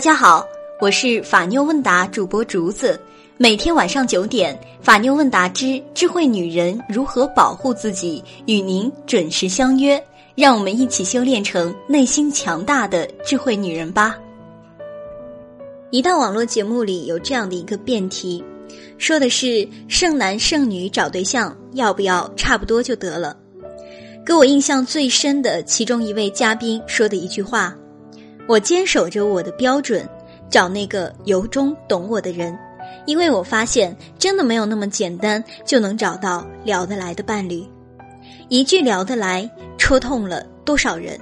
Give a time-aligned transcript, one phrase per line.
[0.00, 0.48] 大家好，
[0.80, 2.98] 我是法妞问答主播竹子，
[3.36, 10.02] 每天晚上九点，法妞问答之智慧女人如何保护自己，与您准时相约，
[10.34, 14.16] 让我们一起修炼成内心强大的智慧女人吧。
[15.90, 18.42] 一档网络节目里有这样的一个辩题，
[18.96, 23.36] 说的是剩男剩女找对象要不要差不多就得了。
[24.24, 27.76] 给我印象最深的其中一位嘉宾说的一句话。
[28.50, 30.04] 我坚守着我的标准，
[30.48, 32.58] 找那个由衷懂我的人，
[33.06, 37.64] 因为我发现真的没有那么简单就能找到聊得来的伴侣。
[38.48, 39.48] 一句聊得来，
[39.78, 41.16] 戳痛了多少人？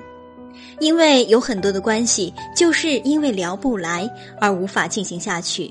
[0.80, 4.10] 因为有很多的关系，就是因为聊不来
[4.40, 5.70] 而无法进行下去。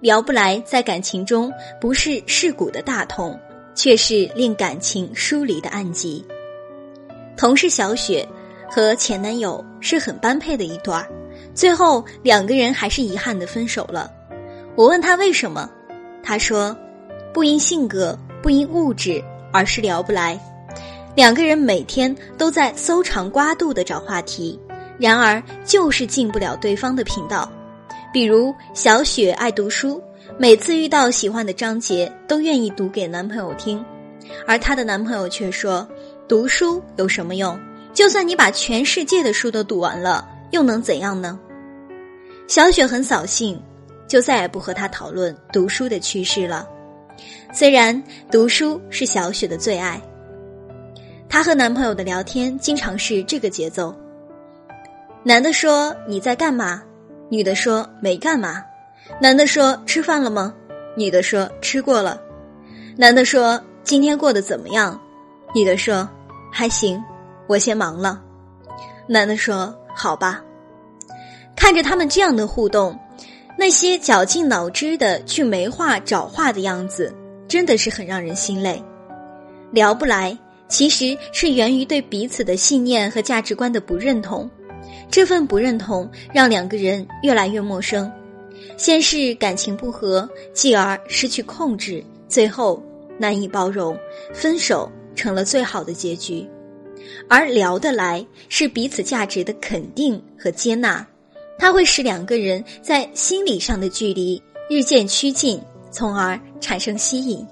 [0.00, 3.38] 聊不来，在感情中不是世骨的大痛，
[3.74, 6.24] 却是令感情疏离的暗疾。
[7.36, 8.26] 同事小雪。
[8.70, 11.04] 和前男友是很般配的一对儿，
[11.52, 14.08] 最后两个人还是遗憾的分手了。
[14.76, 15.68] 我问他为什么，
[16.22, 16.74] 他说，
[17.34, 20.38] 不因性格，不因物质，而是聊不来。
[21.16, 24.58] 两个人每天都在搜肠刮肚的找话题，
[24.96, 27.50] 然而就是进不了对方的频道。
[28.12, 30.00] 比如小雪爱读书，
[30.38, 33.84] 每次遇到喜欢的章节，都愿意读给男朋友听，
[34.46, 35.86] 而她的男朋友却说，
[36.28, 37.58] 读书有什么用？
[38.00, 41.38] 就算你把全世界的书都读完了，又能怎样呢？
[42.48, 43.62] 小雪很扫兴，
[44.08, 46.66] 就再也不和他讨论读书的趋势了。
[47.52, 50.00] 虽然读书是小雪的最爱，
[51.28, 53.94] 她和男朋友的聊天经常是这个节奏：
[55.22, 56.82] 男的说你在干嘛，
[57.28, 58.64] 女的说没干嘛；
[59.20, 60.54] 男的说吃饭了吗，
[60.96, 62.18] 女的说吃过了；
[62.96, 64.98] 男的说今天过得怎么样，
[65.54, 66.08] 女的说
[66.50, 66.98] 还行。
[67.50, 68.22] 我先忙了，
[69.08, 70.40] 男的说：“好吧。”
[71.56, 72.96] 看着他们这样的互动，
[73.58, 77.12] 那些绞尽脑汁的去没话找话的样子，
[77.48, 78.80] 真的是很让人心累。
[79.72, 80.38] 聊不来，
[80.68, 84.48] 其实是源于对彼此的信念和价值观的不认同。
[85.10, 88.08] 这份不认同让两个人越来越陌生，
[88.76, 92.80] 先是感情不和，继而失去控制，最后
[93.18, 93.98] 难以包容，
[94.32, 96.48] 分手成了最好的结局。
[97.28, 101.06] 而聊得来是彼此价值的肯定和接纳，
[101.58, 107.46] 它会使两个人在心理上的距离日渐趋近，从而产生吸引。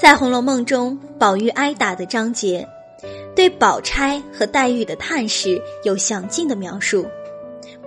[0.00, 2.66] 在《红楼梦》中，宝玉挨打的章节，
[3.34, 7.06] 对宝钗和黛玉的探视有详尽的描述。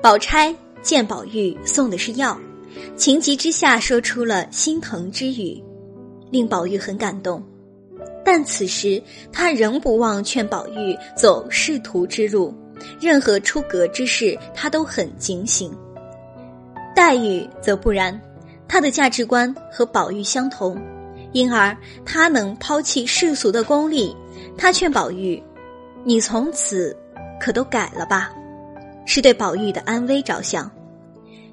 [0.01, 2.37] 宝钗见宝玉送的是药，
[2.95, 5.61] 情急之下说出了心疼之语，
[6.29, 7.41] 令宝玉很感动。
[8.23, 9.01] 但此时，
[9.31, 12.53] 他仍不忘劝宝玉走仕途之路，
[12.99, 15.75] 任何出格之事，他都很警醒。
[16.95, 18.19] 黛玉则不然，
[18.67, 20.79] 她的价值观和宝玉相同，
[21.31, 24.15] 因而她能抛弃世俗的功利。
[24.57, 25.41] 她劝宝玉
[26.03, 26.95] ：“你从此
[27.39, 28.31] 可都改了吧？”
[29.05, 30.69] 是对宝玉的安危着想。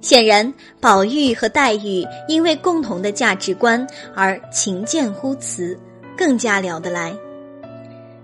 [0.00, 5.78] 显然，宝玉和黛玉因为共同的价值观而情见乎辞。
[6.18, 7.16] 更加聊得来。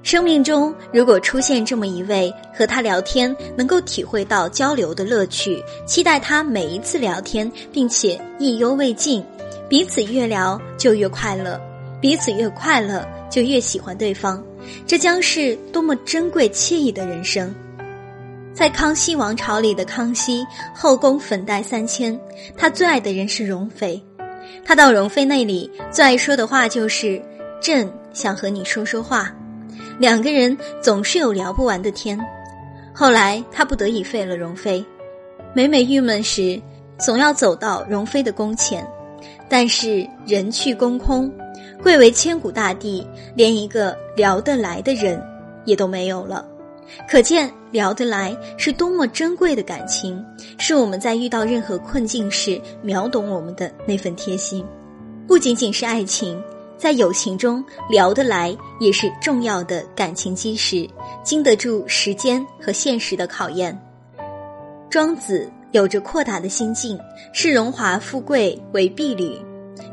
[0.03, 9.25] 生命中如果出现这么一位，和他聊天能够体会到交流的乐趣，期待他每一次聊天，并且意犹未尽，
[9.67, 11.59] 彼此越聊就越快乐，
[12.03, 14.45] 彼此越快乐就越喜欢对方，
[14.87, 17.55] 这将是多么珍贵惬意的人生。
[18.53, 20.45] 在康熙王朝里的康熙，
[20.75, 22.19] 后宫粉黛三千，
[22.59, 24.01] 他最爱的人是容妃，
[24.67, 27.23] 他到容妃那里最爱说的话就是。
[27.65, 29.35] 朕想和你说说话，
[29.99, 32.21] 两个人总是有聊不完的天。
[32.93, 34.85] 后来他不得已废了容妃，
[35.55, 36.61] 每每郁闷时，
[36.99, 38.87] 总要走到容妃的宫前。
[39.49, 41.33] 但是人去宫空，
[41.83, 45.19] 贵为千古大帝，连一个聊得来的人
[45.65, 46.47] 也都没有了。
[47.09, 50.23] 可见聊得来是多么珍贵的感情，
[50.59, 54.63] 是我们在遇到任何困境时秒懂我们的那份贴心，
[55.27, 56.39] 不仅仅是爱情。
[56.77, 60.89] 在友情中聊得来也是重要的感情基石，
[61.23, 63.79] 经得住时间和现实的考验。
[64.91, 66.99] 庄子有着阔大的心境，
[67.33, 69.37] 视荣华富贵为婢女，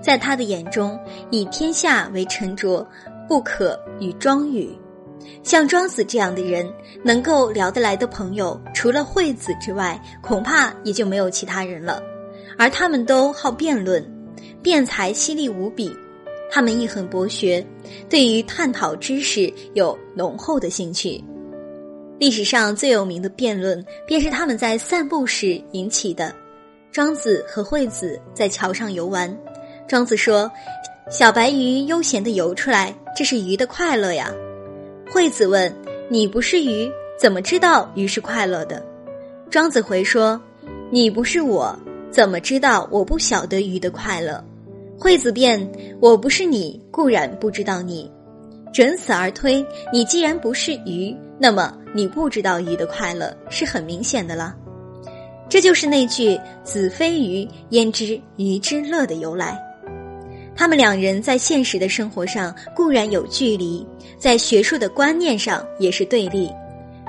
[0.01, 0.99] 在他的眼中，
[1.29, 2.85] 以天下为沉着，
[3.27, 4.69] 不可与庄语。
[5.43, 6.71] 像庄子这样的人，
[7.03, 12.01] 能够聊得来的朋友，除了惠子之外，恐怕也就没有其他人了。
[12.57, 14.03] 而他们都好辩论，
[14.61, 15.95] 辩才犀利无比。
[16.53, 17.65] 他们亦很博学，
[18.09, 21.23] 对于探讨知识有浓厚的兴趣。
[22.19, 26.35] 历史上最有名的辩论，便是他们在散步时引起的。
[26.91, 29.33] 庄子和惠子在桥上游玩，
[29.87, 30.51] 庄子说
[31.09, 34.29] ：“小白鱼悠闲地游出来，这是鱼的快乐呀。”
[35.09, 35.73] 惠子问
[36.11, 38.85] ：“你不是鱼，怎么知道鱼是快乐的？”
[39.49, 40.39] 庄子回说
[40.91, 41.73] ：“你不是我，
[42.11, 44.43] 怎么知道我不晓得鱼的快乐？”
[45.01, 45.59] 惠子辩
[45.99, 48.09] ：“我不是你，固然不知道你。
[48.71, 54.55] 准此而推，你既然不是鱼，那么。”你不知道鱼的快乐是很明显的了，
[55.49, 59.59] 这就是那句“子非鱼，焉知鱼之乐”的由来。
[60.55, 63.85] 他们两人在现实的生活上固然有距离，
[64.17, 66.49] 在学术的观念上也是对立，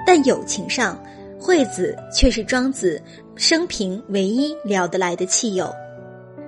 [0.05, 1.01] 但友情上，
[1.39, 3.01] 惠子却是庄子
[3.37, 5.73] 生平唯一聊得来的契友。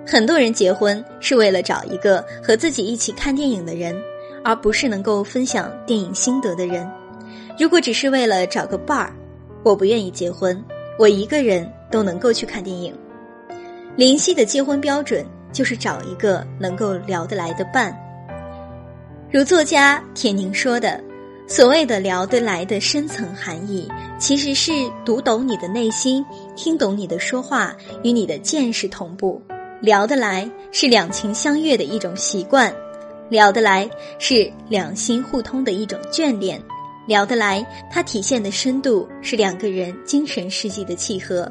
[0.07, 3.97] 很多人结婚是为了找一个和自己一起看电影的人，
[4.45, 6.89] 而不是能够分享电影心得的人。
[7.59, 9.15] 如果只是为了找个伴儿，
[9.63, 10.63] 我不愿意结婚。
[10.99, 12.95] 我一个人都能够去看电影。
[13.97, 17.97] 林夕的结婚标准就是找一个能够聊得来的伴。
[19.31, 21.03] 如作家田宁说的，
[21.49, 24.71] 所谓的聊得来的深层含义，其实是
[25.05, 26.25] 读懂你的内心，
[26.55, 29.43] 听懂你的说话，与你的见识同步。
[29.85, 32.75] 聊得来是两情相悦的一种习惯，
[33.29, 33.87] 聊得来
[34.19, 36.59] 是两心互通的一种眷恋。
[37.07, 41.47] 聊得来，它体现的深度是两个人精神世界的契合，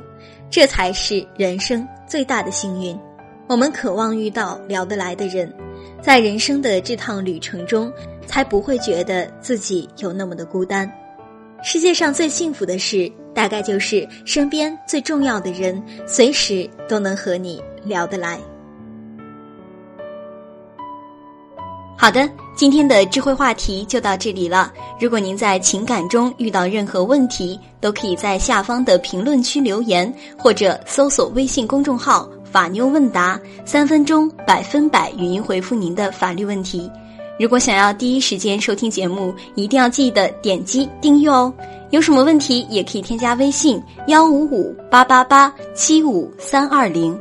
[0.49, 2.97] 这才是人生最大的幸运。
[3.45, 5.53] 我们渴望遇到聊得来的人，
[6.01, 7.93] 在人生的这趟旅程中，
[8.25, 10.91] 才不会觉得自己有那么的孤单。
[11.61, 18.39] 世界上最幸福的事，大概就是身边最重要的人，随时都能和你聊得来。
[21.95, 24.73] 好的，今天的智慧话题就到这里了。
[24.99, 36.91] 如果您在情感中遇到任何问题，都可以在下方的评论区留言，或者搜索微信公众号“法妞问答”，三分钟百分百语音回复您的法律问题。
[37.39, 41.53] 如果想要第一时间收听节目，一定要记得点击订阅哦。
[41.89, 47.17] 有什么问题也可以添加微信幺五五八八八七五三二零。